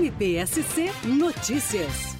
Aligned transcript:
NPSC 0.00 0.86
Notícias. 1.04 2.16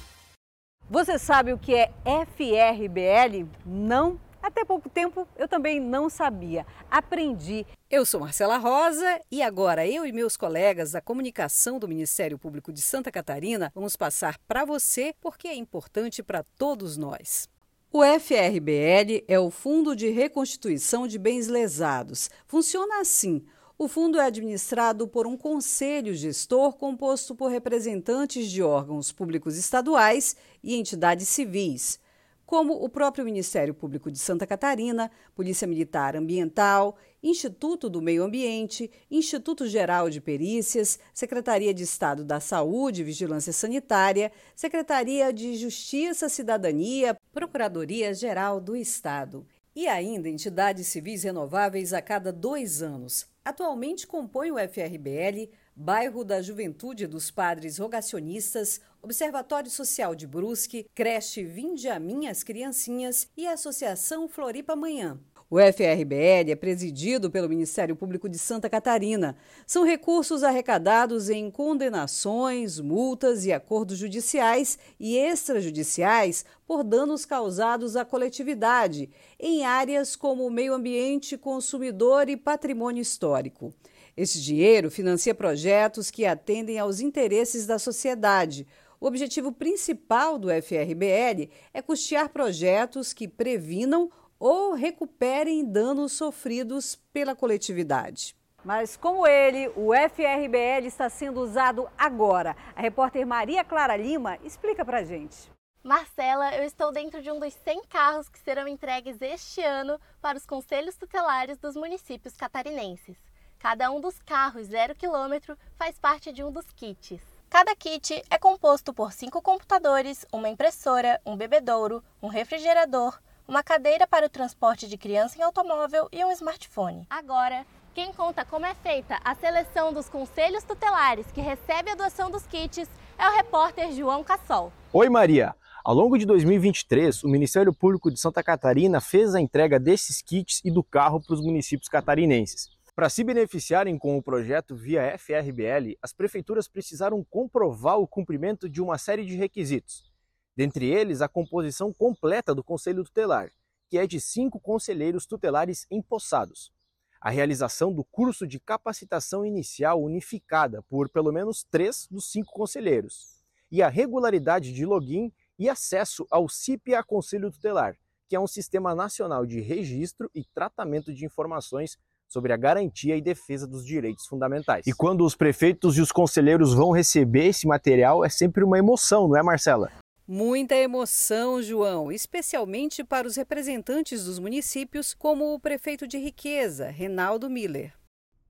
Você 0.87 1.17
sabe 1.17 1.51
o 1.51 1.57
que 1.57 1.73
é 1.73 1.91
FRBL? 2.05 3.49
Não? 3.65 4.19
Até 4.39 4.63
pouco 4.63 4.87
tempo 4.87 5.27
eu 5.35 5.47
também 5.47 5.79
não 5.79 6.07
sabia. 6.07 6.63
Aprendi. 6.91 7.65
Eu 7.89 8.05
sou 8.05 8.19
Marcela 8.19 8.57
Rosa 8.57 9.19
e 9.31 9.41
agora 9.41 9.87
eu 9.87 10.05
e 10.05 10.11
meus 10.11 10.37
colegas 10.37 10.91
da 10.91 11.01
comunicação 11.01 11.79
do 11.79 11.87
Ministério 11.87 12.37
Público 12.37 12.71
de 12.71 12.81
Santa 12.81 13.11
Catarina 13.11 13.71
vamos 13.73 13.95
passar 13.95 14.37
para 14.47 14.63
você 14.63 15.15
porque 15.19 15.47
é 15.47 15.55
importante 15.55 16.21
para 16.21 16.43
todos 16.59 16.97
nós. 16.97 17.49
O 17.91 18.03
FRBL 18.03 19.25
é 19.27 19.39
o 19.39 19.49
Fundo 19.49 19.95
de 19.95 20.11
Reconstituição 20.11 21.07
de 21.07 21.17
Bens 21.17 21.47
Lesados. 21.47 22.29
Funciona 22.45 23.01
assim. 23.01 23.43
O 23.83 23.87
fundo 23.87 24.19
é 24.19 24.25
administrado 24.27 25.07
por 25.07 25.25
um 25.25 25.35
conselho 25.35 26.13
gestor 26.13 26.73
composto 26.73 27.33
por 27.33 27.49
representantes 27.49 28.51
de 28.51 28.61
órgãos 28.61 29.11
públicos 29.11 29.57
estaduais 29.57 30.35
e 30.63 30.75
entidades 30.75 31.27
civis, 31.27 31.99
como 32.45 32.75
o 32.75 32.87
próprio 32.87 33.25
Ministério 33.25 33.73
Público 33.73 34.11
de 34.11 34.19
Santa 34.19 34.45
Catarina, 34.45 35.09
Polícia 35.33 35.67
Militar 35.67 36.15
Ambiental, 36.15 36.95
Instituto 37.23 37.89
do 37.89 38.03
Meio 38.03 38.23
Ambiente, 38.23 38.91
Instituto 39.09 39.65
Geral 39.65 40.11
de 40.11 40.21
Perícias, 40.21 40.99
Secretaria 41.11 41.73
de 41.73 41.81
Estado 41.81 42.23
da 42.23 42.39
Saúde 42.39 43.01
e 43.01 43.05
Vigilância 43.05 43.51
Sanitária, 43.51 44.31
Secretaria 44.55 45.33
de 45.33 45.55
Justiça, 45.55 46.29
Cidadania, 46.29 47.17
Procuradoria 47.33 48.13
Geral 48.13 48.61
do 48.61 48.75
Estado. 48.75 49.43
E 49.75 49.87
ainda 49.87 50.29
entidades 50.29 50.85
civis 50.85 51.23
renováveis 51.23 51.93
a 51.93 52.01
cada 52.01 52.31
dois 52.31 52.83
anos, 52.83 53.30
Atualmente 53.43 54.05
compõe 54.05 54.51
o 54.51 54.57
FRBL, 54.57 55.49
Bairro 55.75 56.23
da 56.23 56.43
Juventude 56.43 57.07
dos 57.07 57.31
Padres 57.31 57.79
Rogacionistas, 57.79 58.79
Observatório 59.01 59.71
Social 59.71 60.13
de 60.13 60.27
Brusque, 60.27 60.87
Creche 60.93 61.43
Vinde 61.43 61.89
a 61.89 61.99
Minhas 61.99 62.43
Criancinhas 62.43 63.27
e 63.35 63.47
Associação 63.47 64.29
Floripa 64.29 64.75
Manhã. 64.75 65.19
O 65.53 65.57
FRBL 65.59 66.49
é 66.49 66.55
presidido 66.55 67.29
pelo 67.29 67.49
Ministério 67.49 67.93
Público 67.93 68.29
de 68.29 68.39
Santa 68.39 68.69
Catarina. 68.69 69.35
São 69.67 69.83
recursos 69.83 70.43
arrecadados 70.43 71.29
em 71.29 71.51
condenações, 71.51 72.79
multas 72.79 73.43
e 73.43 73.51
acordos 73.51 73.97
judiciais 73.97 74.79
e 74.97 75.17
extrajudiciais 75.17 76.45
por 76.65 76.85
danos 76.85 77.25
causados 77.25 77.97
à 77.97 78.05
coletividade, 78.05 79.09
em 79.37 79.65
áreas 79.65 80.15
como 80.15 80.49
meio 80.49 80.73
ambiente, 80.73 81.37
consumidor 81.37 82.29
e 82.29 82.37
patrimônio 82.37 83.01
histórico. 83.01 83.73
Esse 84.15 84.41
dinheiro 84.41 84.89
financia 84.89 85.35
projetos 85.35 86.09
que 86.09 86.25
atendem 86.25 86.79
aos 86.79 87.01
interesses 87.01 87.67
da 87.67 87.77
sociedade. 87.77 88.65
O 89.01 89.05
objetivo 89.05 89.51
principal 89.51 90.39
do 90.39 90.47
FRBL 90.47 91.49
é 91.73 91.81
custear 91.81 92.29
projetos 92.29 93.11
que 93.11 93.27
previnam 93.27 94.09
ou 94.41 94.73
recuperem 94.73 95.63
danos 95.63 96.13
sofridos 96.13 96.95
pela 97.13 97.35
coletividade. 97.35 98.35
Mas 98.65 98.97
como 98.97 99.27
ele, 99.27 99.67
o 99.75 99.93
FRBL 99.93 100.87
está 100.87 101.07
sendo 101.11 101.41
usado 101.41 101.87
agora? 101.95 102.55
A 102.75 102.81
repórter 102.81 103.25
Maria 103.25 103.63
Clara 103.63 103.95
Lima 103.95 104.39
explica 104.43 104.83
pra 104.83 105.03
gente. 105.03 105.51
Marcela, 105.83 106.55
eu 106.55 106.63
estou 106.63 106.91
dentro 106.91 107.21
de 107.21 107.29
um 107.29 107.39
dos 107.39 107.53
100 107.53 107.83
carros 107.87 108.29
que 108.29 108.39
serão 108.39 108.67
entregues 108.67 109.21
este 109.21 109.61
ano 109.61 109.99
para 110.19 110.39
os 110.39 110.45
conselhos 110.47 110.97
tutelares 110.97 111.59
dos 111.59 111.75
municípios 111.75 112.35
catarinenses. 112.35 113.17
Cada 113.59 113.91
um 113.91 114.01
dos 114.01 114.17
carros 114.23 114.67
zero 114.67 114.95
quilômetro 114.95 115.55
faz 115.75 115.99
parte 115.99 116.31
de 116.31 116.43
um 116.43 116.51
dos 116.51 116.65
kits. 116.71 117.21
Cada 117.47 117.75
kit 117.75 118.23
é 118.27 118.39
composto 118.39 118.91
por 118.91 119.11
cinco 119.11 119.39
computadores, 119.39 120.25
uma 120.31 120.49
impressora, 120.49 121.21
um 121.23 121.37
bebedouro, 121.37 122.03
um 122.21 122.27
refrigerador, 122.27 123.19
uma 123.51 123.61
cadeira 123.61 124.07
para 124.07 124.27
o 124.27 124.29
transporte 124.29 124.87
de 124.87 124.97
criança 124.97 125.37
em 125.37 125.41
automóvel 125.41 126.07
e 126.09 126.23
um 126.23 126.31
smartphone. 126.31 127.05
Agora, 127.09 127.65
quem 127.93 128.13
conta 128.13 128.45
como 128.45 128.65
é 128.65 128.73
feita 128.75 129.19
a 129.25 129.35
seleção 129.35 129.91
dos 129.91 130.07
conselhos 130.07 130.63
tutelares 130.63 131.29
que 131.33 131.41
recebe 131.41 131.91
a 131.91 131.95
doação 131.95 132.31
dos 132.31 132.47
kits 132.47 132.89
é 133.19 133.27
o 133.27 133.35
repórter 133.35 133.91
João 133.91 134.23
Cassol. 134.23 134.71
Oi, 134.93 135.09
Maria! 135.09 135.53
Ao 135.83 135.93
longo 135.93 136.17
de 136.17 136.25
2023, 136.25 137.25
o 137.25 137.27
Ministério 137.27 137.73
Público 137.73 138.09
de 138.09 138.17
Santa 138.17 138.41
Catarina 138.41 139.01
fez 139.01 139.35
a 139.35 139.41
entrega 139.41 139.77
desses 139.77 140.21
kits 140.21 140.61
e 140.63 140.71
do 140.71 140.81
carro 140.81 141.19
para 141.19 141.33
os 141.33 141.41
municípios 141.41 141.89
catarinenses. 141.89 142.69
Para 142.95 143.09
se 143.09 143.21
beneficiarem 143.21 143.97
com 143.97 144.17
o 144.17 144.23
projeto 144.23 144.77
via 144.77 145.17
FRBL, 145.17 145.97
as 146.01 146.13
prefeituras 146.13 146.69
precisaram 146.69 147.21
comprovar 147.29 147.97
o 147.97 148.07
cumprimento 148.07 148.69
de 148.69 148.81
uma 148.81 148.97
série 148.97 149.25
de 149.25 149.35
requisitos, 149.35 150.09
dentre 150.55 150.85
eles 150.85 151.21
a 151.21 151.27
composição 151.27 151.93
completa 151.93 152.53
do 152.53 152.63
Conselho 152.63 153.03
Tutelar, 153.03 153.51
que 153.89 153.97
é 153.97 154.07
de 154.07 154.19
cinco 154.19 154.59
conselheiros 154.59 155.25
tutelares 155.25 155.85
empossados, 155.91 156.71
a 157.19 157.29
realização 157.29 157.93
do 157.93 158.03
curso 158.03 158.47
de 158.47 158.59
capacitação 158.59 159.45
inicial 159.45 160.01
unificada 160.01 160.81
por 160.83 161.09
pelo 161.09 161.31
menos 161.31 161.63
três 161.69 162.07
dos 162.09 162.31
cinco 162.31 162.51
conselheiros, 162.51 163.41
e 163.71 163.81
a 163.81 163.89
regularidade 163.89 164.73
de 164.73 164.85
login 164.85 165.31
e 165.57 165.69
acesso 165.69 166.25
ao 166.31 166.49
CIPA 166.49 167.03
Conselho 167.03 167.51
Tutelar, 167.51 167.95
que 168.27 168.35
é 168.35 168.39
um 168.39 168.47
sistema 168.47 168.95
nacional 168.95 169.45
de 169.45 169.59
registro 169.59 170.31
e 170.33 170.43
tratamento 170.43 171.13
de 171.13 171.25
informações 171.25 171.97
sobre 172.27 172.53
a 172.53 172.57
garantia 172.57 173.17
e 173.17 173.21
defesa 173.21 173.67
dos 173.67 173.85
direitos 173.85 174.25
fundamentais. 174.25 174.87
E 174.87 174.93
quando 174.93 175.25
os 175.25 175.35
prefeitos 175.35 175.97
e 175.97 176.01
os 176.01 176.13
conselheiros 176.13 176.73
vão 176.73 176.91
receber 176.91 177.47
esse 177.47 177.67
material, 177.67 178.23
é 178.23 178.29
sempre 178.29 178.63
uma 178.63 178.79
emoção, 178.79 179.27
não 179.27 179.35
é, 179.35 179.43
Marcela? 179.43 179.91
Muita 180.33 180.75
emoção, 180.75 181.61
João, 181.61 182.09
especialmente 182.09 183.03
para 183.03 183.27
os 183.27 183.35
representantes 183.35 184.23
dos 184.23 184.39
municípios, 184.39 185.13
como 185.13 185.53
o 185.53 185.59
prefeito 185.59 186.07
de 186.07 186.17
Riqueza, 186.17 186.89
Renaldo 186.89 187.49
Miller. 187.49 187.91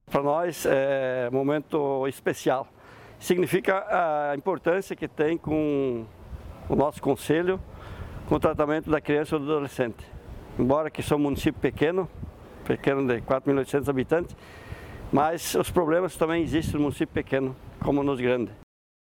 Para 0.05 0.21
nós 0.21 0.63
é 0.67 1.27
um 1.33 1.35
momento 1.35 2.07
especial. 2.07 2.67
Significa 3.19 3.83
a 3.89 4.35
importância 4.35 4.95
que 4.95 5.07
tem 5.07 5.39
com 5.39 6.05
o 6.69 6.75
nosso 6.75 7.01
conselho 7.01 7.59
com 8.29 8.35
o 8.35 8.39
tratamento 8.39 8.87
da 8.87 9.01
criança 9.01 9.35
e 9.35 9.39
do 9.39 9.45
adolescente. 9.45 10.05
Embora 10.59 10.91
que 10.91 11.01
somos 11.01 11.25
um 11.25 11.29
município 11.29 11.59
pequeno, 11.59 12.07
pequeno 12.63 13.07
de 13.07 13.23
4.800 13.23 13.89
habitantes, 13.89 14.35
mas 15.11 15.55
os 15.55 15.71
problemas 15.71 16.15
também 16.15 16.43
existem 16.43 16.75
no 16.75 16.81
município 16.81 17.11
pequeno, 17.11 17.55
como 17.83 18.03
nos 18.03 18.21
grandes. 18.21 18.60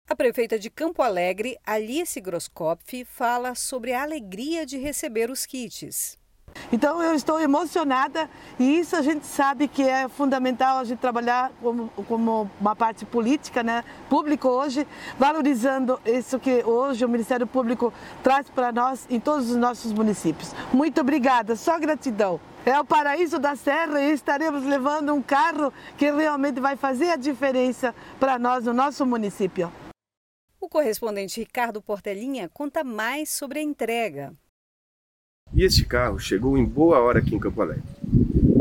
A 0.08 0.14
prefeita 0.14 0.56
de 0.56 0.70
Campo 0.70 1.02
Alegre, 1.02 1.58
Alice 1.66 2.20
Groskopf, 2.20 3.04
fala 3.06 3.56
sobre 3.56 3.92
a 3.92 4.04
alegria 4.04 4.64
de 4.64 4.78
receber 4.78 5.32
os 5.32 5.44
kits. 5.44 6.16
Então 6.70 7.02
eu 7.02 7.12
estou 7.12 7.40
emocionada 7.40 8.30
e 8.56 8.78
isso 8.78 8.94
a 8.94 9.02
gente 9.02 9.26
sabe 9.26 9.66
que 9.66 9.82
é 9.82 10.08
fundamental 10.08 10.78
a 10.78 10.84
gente 10.84 11.00
trabalhar 11.00 11.50
como, 11.60 11.88
como 12.06 12.48
uma 12.60 12.76
parte 12.76 13.04
política, 13.04 13.64
né, 13.64 13.82
público 14.08 14.46
hoje, 14.46 14.86
valorizando 15.18 16.00
isso 16.06 16.38
que 16.38 16.62
hoje 16.64 17.04
o 17.04 17.08
Ministério 17.08 17.46
Público 17.46 17.92
traz 18.22 18.48
para 18.48 18.70
nós 18.70 19.08
em 19.10 19.18
todos 19.18 19.50
os 19.50 19.56
nossos 19.56 19.92
municípios. 19.92 20.54
Muito 20.72 21.00
obrigada, 21.00 21.56
só 21.56 21.80
gratidão. 21.80 22.40
É 22.64 22.78
o 22.78 22.84
paraíso 22.84 23.40
da 23.40 23.56
Serra 23.56 24.00
e 24.00 24.12
estaremos 24.12 24.62
levando 24.64 25.12
um 25.12 25.20
carro 25.20 25.72
que 25.98 26.08
realmente 26.12 26.60
vai 26.60 26.76
fazer 26.76 27.10
a 27.10 27.16
diferença 27.16 27.92
para 28.20 28.38
nós 28.38 28.64
no 28.64 28.72
nosso 28.72 29.04
município. 29.04 29.68
O 30.60 30.68
correspondente 30.68 31.40
Ricardo 31.40 31.82
Portelinha 31.82 32.48
conta 32.52 32.82
mais 32.82 33.30
sobre 33.30 33.58
a 33.58 33.62
entrega. 33.62 34.32
E 35.54 35.62
este 35.62 35.84
carro 35.84 36.18
chegou 36.18 36.56
em 36.56 36.64
boa 36.64 36.98
hora 36.98 37.18
aqui 37.18 37.34
em 37.34 37.38
Campo 37.38 37.60
Alegre. 37.60 37.84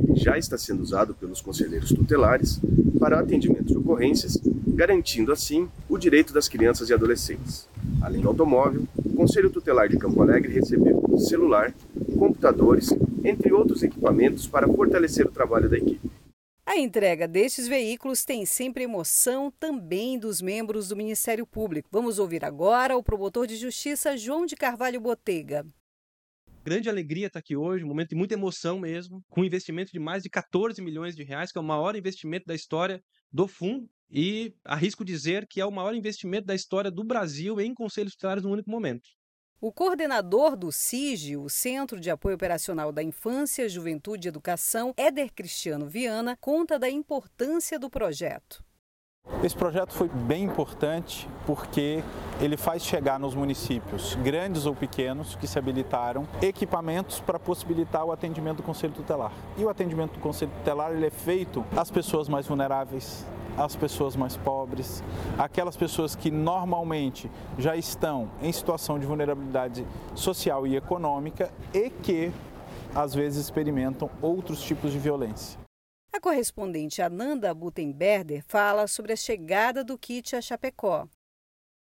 Ele 0.08 0.16
já 0.16 0.38
está 0.38 0.58
sendo 0.58 0.82
usado 0.82 1.16
pelos 1.16 1.42
conselheiros 1.42 1.90
tutelares 1.90 2.60
para 3.00 3.20
atendimento 3.20 3.66
de 3.66 3.78
ocorrências, 3.78 4.38
garantindo 4.68 5.32
assim 5.32 5.70
o 5.90 5.98
direito 5.98 6.34
das 6.34 6.48
crianças 6.48 6.90
e 6.90 6.94
adolescentes. 6.94 7.68
Além 8.02 8.22
do 8.22 8.28
automóvel, 8.28 8.86
o 9.04 9.14
Conselho 9.14 9.50
Tutelar 9.50 9.90
de 9.90 9.98
Campo 9.98 10.22
Alegre 10.22 10.54
recebeu 10.54 11.18
celular, 11.18 11.74
computadores, 12.18 12.94
entre 13.24 13.52
outros 13.52 13.84
equipamentos 13.84 14.46
para 14.48 14.68
fortalecer 14.68 15.26
o 15.26 15.32
trabalho 15.32 15.70
da 15.70 15.78
equipe. 15.78 16.15
A 16.68 16.80
entrega 16.80 17.28
destes 17.28 17.68
veículos 17.68 18.26
tem 18.26 18.44
sempre 18.44 18.84
emoção 18.84 19.52
também 19.52 20.18
dos 20.18 20.42
membros 20.42 20.88
do 20.88 20.96
Ministério 20.96 21.46
Público. 21.46 21.88
Vamos 21.92 22.18
ouvir 22.18 22.44
agora 22.44 22.98
o 22.98 23.04
promotor 23.04 23.46
de 23.46 23.56
justiça 23.56 24.18
João 24.18 24.48
de 24.48 24.56
Carvalho 24.56 25.00
Botega. 25.00 25.64
Grande 26.64 26.90
alegria 26.90 27.28
estar 27.28 27.38
aqui 27.38 27.56
hoje, 27.56 27.86
um 27.86 27.88
momento 27.88 28.10
de 28.10 28.16
muita 28.16 28.34
emoção 28.34 28.80
mesmo, 28.80 29.24
com 29.30 29.42
um 29.42 29.46
investimento 29.46 29.92
de 29.92 30.00
mais 30.00 30.24
de 30.24 30.30
14 30.30 30.82
milhões 30.82 31.16
de 31.16 31.24
reais, 31.24 31.52
que 31.52 31.60
é 31.60 31.62
o 31.62 31.64
maior 31.64 31.96
investimento 31.96 32.48
da 32.48 32.56
história 32.56 33.00
do 33.32 33.48
fundo. 33.48 33.88
E 34.10 34.52
arrisco 34.64 35.06
dizer 35.06 35.46
que 35.48 35.62
é 35.62 35.66
o 35.66 35.72
maior 35.72 35.94
investimento 35.94 36.48
da 36.48 36.56
história 36.56 36.90
do 36.90 37.04
Brasil 37.04 37.62
em 37.62 37.76
conselhos 37.76 38.14
tutelares 38.14 38.44
no 38.44 38.50
único 38.50 38.72
momento. 38.72 39.08
O 39.66 39.72
coordenador 39.72 40.56
do 40.56 40.72
CIGE, 40.72 41.36
o 41.36 41.50
Centro 41.50 42.00
de 42.00 42.12
Apoio 42.12 42.36
Operacional 42.36 42.92
da 42.92 43.02
Infância, 43.02 43.68
Juventude 43.68 44.28
e 44.28 44.30
Educação, 44.30 44.94
Éder 44.96 45.34
Cristiano 45.34 45.88
Viana, 45.88 46.38
conta 46.40 46.78
da 46.78 46.88
importância 46.88 47.80
do 47.80 47.90
projeto. 47.90 48.64
Esse 49.44 49.56
projeto 49.56 49.92
foi 49.92 50.08
bem 50.08 50.44
importante 50.44 51.28
porque 51.48 52.04
ele 52.40 52.58
faz 52.58 52.86
chegar 52.86 53.20
nos 53.20 53.34
municípios, 53.34 54.14
grandes 54.22 54.68
ou 54.68 54.76
pequenos, 54.76 55.36
que 55.36 55.48
se 55.48 55.58
habilitaram, 55.58 56.28
equipamentos 56.44 57.20
para 57.20 57.40
possibilitar 57.40 58.06
o 58.06 58.12
atendimento 58.12 58.58
do 58.58 58.64
Conselho 58.64 58.94
Tutelar. 58.94 59.34
E 59.58 59.64
o 59.64 59.70
atendimento 59.70 60.14
do 60.14 60.20
Conselho 60.20 60.52
Tutelar 60.60 60.92
ele 60.92 61.08
é 61.08 61.10
feito 61.10 61.66
às 61.76 61.90
pessoas 61.90 62.30
mais 62.30 62.46
vulneráveis, 62.46 63.26
às 63.58 63.76
pessoas 63.76 64.16
mais 64.16 64.38
pobres, 64.38 65.04
aquelas 65.38 65.78
pessoas 65.78 66.16
que 66.16 66.30
normalmente 66.30 67.30
já 67.58 67.76
estão 67.76 68.30
em 68.42 68.52
situação 68.52 69.00
de 69.00 69.06
vulnerabilidade 69.06 69.86
social 70.14 70.68
e 70.68 70.76
econômica 70.76 71.52
e 71.74 71.90
que 71.90 72.32
às 72.94 73.14
vezes 73.14 73.44
experimentam 73.44 74.10
outros 74.22 74.62
tipos 74.62 74.92
de 74.92 75.00
violência. 75.00 75.60
A 76.14 76.20
correspondente 76.20 77.02
Ananda 77.02 77.54
Butenberder 77.54 78.42
fala 78.48 78.88
sobre 78.88 79.12
a 79.12 79.18
chegada 79.18 79.84
do 79.84 79.98
kit 79.98 80.34
a 80.34 80.42
Chapecó. 80.42 81.08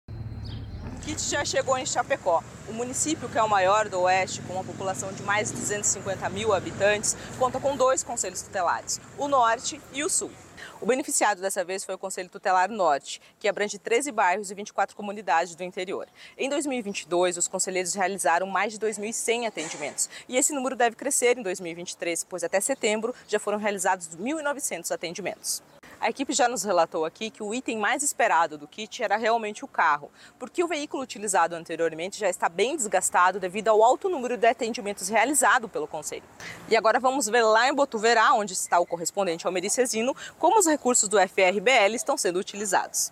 O 0.08 1.00
kit 1.06 1.22
já 1.22 1.44
chegou 1.44 1.78
em 1.78 1.86
Chapecó. 1.86 2.42
O 2.68 2.72
município, 2.72 3.28
que 3.28 3.38
é 3.38 3.42
o 3.42 3.48
maior 3.48 3.88
do 3.88 4.00
Oeste, 4.00 4.42
com 4.42 4.54
uma 4.54 4.64
população 4.64 5.12
de 5.12 5.22
mais 5.22 5.50
de 5.50 5.54
250 5.54 6.28
mil 6.30 6.52
habitantes, 6.52 7.16
conta 7.38 7.60
com 7.60 7.76
dois 7.76 8.02
conselhos 8.02 8.42
tutelares, 8.42 9.00
o 9.16 9.28
Norte 9.28 9.80
e 9.92 10.02
o 10.02 10.08
Sul. 10.08 10.32
O 10.80 10.86
beneficiado 10.86 11.40
dessa 11.40 11.64
vez 11.64 11.84
foi 11.84 11.94
o 11.94 11.98
Conselho 11.98 12.28
Tutelar 12.28 12.70
Norte, 12.70 13.20
que 13.38 13.48
abrange 13.48 13.78
13 13.78 14.10
bairros 14.12 14.50
e 14.50 14.54
24 14.54 14.94
comunidades 14.94 15.54
do 15.54 15.62
interior. 15.62 16.08
Em 16.36 16.48
2022, 16.48 17.36
os 17.36 17.48
conselheiros 17.48 17.94
realizaram 17.94 18.46
mais 18.46 18.72
de 18.72 18.78
2.100 18.78 19.46
atendimentos. 19.46 20.08
E 20.28 20.36
esse 20.36 20.52
número 20.52 20.76
deve 20.76 20.96
crescer 20.96 21.38
em 21.38 21.42
2023, 21.42 22.24
pois 22.24 22.44
até 22.44 22.60
setembro 22.60 23.14
já 23.28 23.38
foram 23.38 23.58
realizados 23.58 24.08
1.900 24.16 24.90
atendimentos. 24.90 25.62
A 26.04 26.10
equipe 26.10 26.34
já 26.34 26.46
nos 26.50 26.64
relatou 26.64 27.06
aqui 27.06 27.30
que 27.30 27.42
o 27.42 27.54
item 27.54 27.78
mais 27.78 28.02
esperado 28.02 28.58
do 28.58 28.68
kit 28.68 29.02
era 29.02 29.16
realmente 29.16 29.64
o 29.64 29.66
carro, 29.66 30.10
porque 30.38 30.62
o 30.62 30.68
veículo 30.68 31.02
utilizado 31.02 31.54
anteriormente 31.54 32.20
já 32.20 32.28
está 32.28 32.46
bem 32.46 32.76
desgastado 32.76 33.40
devido 33.40 33.68
ao 33.68 33.82
alto 33.82 34.10
número 34.10 34.36
de 34.36 34.46
atendimentos 34.46 35.08
realizado 35.08 35.66
pelo 35.66 35.88
Conselho. 35.88 36.24
E 36.68 36.76
agora 36.76 37.00
vamos 37.00 37.26
ver 37.26 37.42
lá 37.42 37.70
em 37.70 37.74
Botuverá, 37.74 38.34
onde 38.34 38.52
está 38.52 38.78
o 38.78 38.84
correspondente 38.84 39.46
Almeri 39.46 39.70
Cezino, 39.70 40.14
como 40.38 40.58
os 40.58 40.66
recursos 40.66 41.08
do 41.08 41.16
FRBL 41.18 41.94
estão 41.94 42.18
sendo 42.18 42.38
utilizados. 42.38 43.10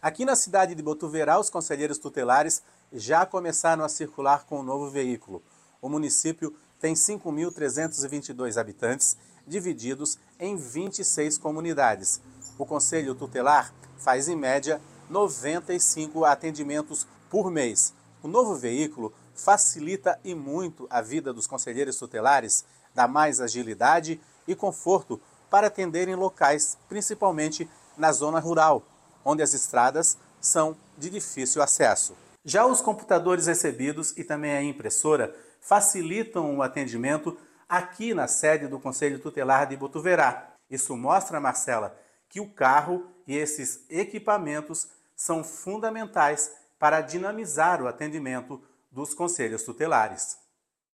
Aqui 0.00 0.24
na 0.24 0.34
cidade 0.34 0.74
de 0.74 0.82
Botuverá, 0.82 1.38
os 1.38 1.50
conselheiros 1.50 1.98
tutelares 1.98 2.62
já 2.90 3.26
começaram 3.26 3.84
a 3.84 3.90
circular 3.90 4.46
com 4.46 4.58
o 4.58 4.62
novo 4.62 4.88
veículo. 4.88 5.42
O 5.82 5.88
município 5.90 6.56
tem 6.80 6.94
5.322 6.94 8.58
habitantes 8.58 9.18
divididos 9.46 10.18
em 10.38 10.56
26 10.56 11.38
comunidades. 11.38 12.20
O 12.58 12.66
Conselho 12.66 13.14
Tutelar 13.14 13.72
faz, 13.98 14.28
em 14.28 14.36
média, 14.36 14.80
95 15.08 16.24
atendimentos 16.24 17.06
por 17.30 17.50
mês. 17.50 17.94
O 18.22 18.28
novo 18.28 18.54
veículo 18.54 19.12
facilita 19.34 20.18
e 20.24 20.34
muito 20.34 20.86
a 20.90 21.00
vida 21.00 21.32
dos 21.32 21.46
conselheiros 21.46 21.96
tutelares, 21.96 22.64
dá 22.94 23.08
mais 23.08 23.40
agilidade 23.40 24.20
e 24.46 24.54
conforto 24.54 25.20
para 25.50 25.66
atender 25.66 26.08
em 26.08 26.14
locais, 26.14 26.76
principalmente 26.88 27.68
na 27.96 28.12
zona 28.12 28.38
rural, 28.38 28.82
onde 29.24 29.42
as 29.42 29.54
estradas 29.54 30.16
são 30.40 30.76
de 30.96 31.10
difícil 31.10 31.62
acesso. 31.62 32.14
Já 32.44 32.66
os 32.66 32.80
computadores 32.80 33.46
recebidos 33.46 34.12
e 34.16 34.24
também 34.24 34.52
a 34.52 34.62
impressora 34.62 35.34
facilitam 35.60 36.56
o 36.56 36.62
atendimento 36.62 37.36
aqui 37.72 38.12
na 38.12 38.28
sede 38.28 38.66
do 38.66 38.78
Conselho 38.78 39.18
Tutelar 39.18 39.66
de 39.66 39.78
Botuverá. 39.78 40.52
Isso 40.68 40.94
mostra, 40.94 41.40
Marcela, 41.40 41.98
que 42.28 42.38
o 42.38 42.50
carro 42.50 43.06
e 43.26 43.34
esses 43.34 43.86
equipamentos 43.88 44.88
são 45.16 45.42
fundamentais 45.42 46.52
para 46.78 47.00
dinamizar 47.00 47.82
o 47.82 47.88
atendimento 47.88 48.62
dos 48.90 49.14
conselhos 49.14 49.62
tutelares. 49.62 50.36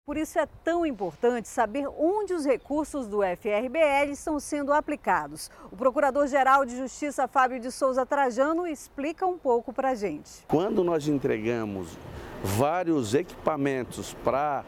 Por 0.03 0.17
isso 0.17 0.39
é 0.39 0.47
tão 0.63 0.83
importante 0.83 1.47
saber 1.47 1.87
onde 1.87 2.33
os 2.33 2.43
recursos 2.43 3.07
do 3.07 3.19
FRBL 3.21 4.11
estão 4.11 4.39
sendo 4.39 4.73
aplicados. 4.73 5.51
O 5.71 5.77
Procurador-Geral 5.77 6.65
de 6.65 6.75
Justiça, 6.75 7.27
Fábio 7.27 7.59
de 7.59 7.71
Souza 7.71 8.03
Trajano, 8.03 8.65
explica 8.65 9.27
um 9.27 9.37
pouco 9.37 9.71
para 9.71 9.89
a 9.89 9.95
gente. 9.95 10.43
Quando 10.47 10.83
nós 10.83 11.07
entregamos 11.07 11.95
vários 12.43 13.13
equipamentos 13.13 14.15
para 14.25 14.65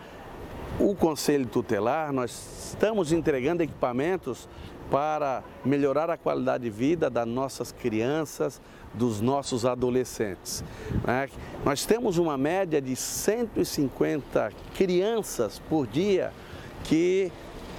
o 0.80 0.94
Conselho 0.94 1.45
Tutelar, 1.45 2.12
nós 2.12 2.72
estamos 2.72 3.12
entregando 3.12 3.63
equipamentos 3.63 4.48
para 4.92 5.44
melhorar 5.63 6.10
a 6.10 6.18
qualidade 6.18 6.66
de 6.66 6.69
vida 6.69 7.10
das 7.10 7.27
nossas 7.27 7.72
crianças, 7.72 8.62
dos 8.94 9.19
nossos 9.19 9.66
adolescentes. 9.66 10.63
Né? 11.04 11.30
Nós 11.63 11.86
temos 11.86 12.18
uma 12.18 12.38
média 12.38 12.81
de 12.81 12.95
150 12.95 14.51
crianças 14.75 15.60
por 15.69 15.88
dia 15.88 16.31
que 16.83 17.31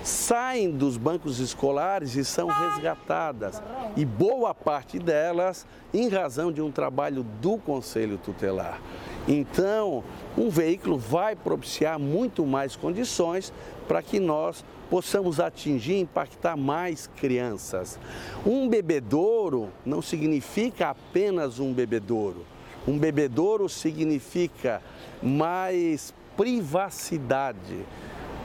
saem 0.03 0.71
dos 0.71 0.97
bancos 0.97 1.39
escolares 1.39 2.17
e 2.17 2.25
são 2.25 2.49
resgatadas. 2.49 3.63
E 3.97 4.05
boa 4.05 4.55
parte 4.55 4.99
delas 4.99 5.67
em 5.93 6.09
razão 6.09 6.51
de 6.51 6.63
um 6.63 6.71
trabalho 6.71 7.25
do 7.41 7.59
Conselho 7.59 8.19
Tutelar. 8.19 8.81
Então, 9.29 10.05
um 10.39 10.49
veículo 10.49 10.97
vai 10.97 11.35
propiciar 11.35 11.99
muito 11.99 12.47
mais 12.47 12.77
condições 12.77 13.53
para 13.89 14.01
que 14.01 14.21
nós 14.21 14.65
possamos 14.89 15.41
atingir 15.41 15.95
e 15.95 16.01
impactar 16.01 16.57
mais 16.57 17.09
crianças. 17.17 17.99
Um 18.47 18.69
bebedouro 18.69 19.69
não 19.85 20.01
significa 20.01 20.91
apenas 20.91 21.59
um 21.59 21.73
bebedouro. 21.73 22.45
Um 22.87 22.97
bebedouro 22.99 23.69
significa 23.69 24.81
mais 25.21 26.15
privacidade. 26.37 27.85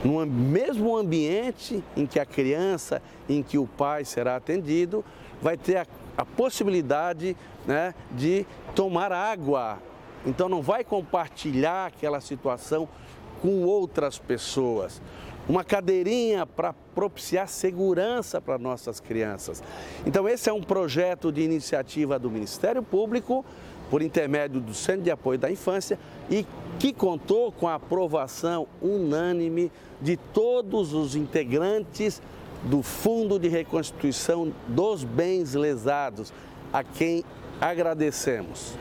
No 0.03 0.25
mesmo 0.25 0.97
ambiente 0.97 1.83
em 1.95 2.07
que 2.07 2.19
a 2.19 2.25
criança, 2.25 3.03
em 3.29 3.43
que 3.43 3.59
o 3.59 3.67
pai 3.67 4.03
será 4.03 4.35
atendido, 4.35 5.05
vai 5.39 5.55
ter 5.55 5.77
a, 5.77 5.85
a 6.17 6.25
possibilidade 6.25 7.37
né, 7.67 7.93
de 8.11 8.47
tomar 8.73 9.11
água 9.11 9.77
então 10.25 10.47
não 10.47 10.61
vai 10.61 10.83
compartilhar 10.83 11.87
aquela 11.87 12.21
situação 12.21 12.87
com 13.41 13.63
outras 13.63 14.19
pessoas. 14.19 15.01
Uma 15.49 15.63
cadeirinha 15.63 16.45
para 16.45 16.73
propiciar 16.93 17.47
segurança 17.47 18.39
para 18.39 18.57
nossas 18.57 18.99
crianças. 18.99 19.63
Então 20.05 20.29
esse 20.29 20.49
é 20.49 20.53
um 20.53 20.61
projeto 20.61 21.31
de 21.31 21.41
iniciativa 21.41 22.19
do 22.19 22.29
Ministério 22.29 22.83
Público 22.83 23.43
por 23.89 24.01
intermédio 24.01 24.61
do 24.61 24.73
Centro 24.73 25.01
de 25.01 25.11
Apoio 25.11 25.37
da 25.37 25.51
Infância 25.51 25.99
e 26.29 26.45
que 26.79 26.93
contou 26.93 27.51
com 27.51 27.67
a 27.67 27.75
aprovação 27.75 28.67
unânime 28.81 29.71
de 29.99 30.15
todos 30.15 30.93
os 30.93 31.15
integrantes 31.15 32.21
do 32.63 32.81
Fundo 32.81 33.39
de 33.39 33.47
Reconstituição 33.47 34.53
dos 34.67 35.03
Bens 35.03 35.55
Lesados, 35.55 36.31
a 36.71 36.83
quem 36.83 37.23
agradecemos. 37.59 38.77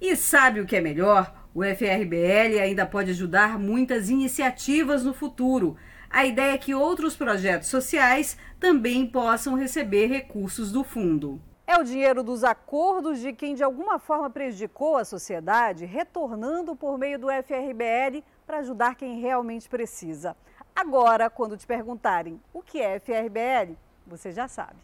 E 0.00 0.16
sabe 0.16 0.60
o 0.60 0.66
que 0.66 0.76
é 0.76 0.80
melhor? 0.80 1.34
O 1.54 1.62
FRBL 1.62 2.58
ainda 2.62 2.86
pode 2.86 3.10
ajudar 3.10 3.58
muitas 3.58 4.08
iniciativas 4.08 5.04
no 5.04 5.12
futuro. 5.12 5.76
A 6.08 6.24
ideia 6.24 6.54
é 6.54 6.58
que 6.58 6.74
outros 6.74 7.14
projetos 7.14 7.68
sociais 7.68 8.38
também 8.58 9.06
possam 9.06 9.54
receber 9.54 10.06
recursos 10.06 10.72
do 10.72 10.82
fundo. 10.82 11.38
É 11.66 11.76
o 11.76 11.84
dinheiro 11.84 12.22
dos 12.22 12.42
acordos 12.42 13.20
de 13.20 13.32
quem 13.34 13.54
de 13.54 13.62
alguma 13.62 13.98
forma 13.98 14.30
prejudicou 14.30 14.96
a 14.96 15.04
sociedade, 15.04 15.84
retornando 15.84 16.74
por 16.74 16.96
meio 16.96 17.18
do 17.18 17.28
FRBL 17.28 18.24
para 18.46 18.58
ajudar 18.58 18.94
quem 18.94 19.20
realmente 19.20 19.68
precisa. 19.68 20.34
Agora, 20.74 21.28
quando 21.28 21.58
te 21.58 21.66
perguntarem 21.66 22.40
o 22.54 22.62
que 22.62 22.80
é 22.80 22.98
FRBL, 22.98 23.76
você 24.06 24.32
já 24.32 24.48
sabe. 24.48 24.78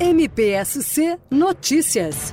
MPSC 0.00 1.18
Notícias 1.28 2.32